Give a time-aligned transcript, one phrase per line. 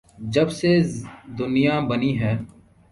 [0.33, 0.71] جب سے
[1.39, 2.33] دنیا بنی ہے۔